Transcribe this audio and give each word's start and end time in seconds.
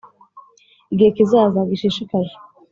igihe 0.93 1.09
kizaza 1.17 1.59
gishishikaje 1.69 2.33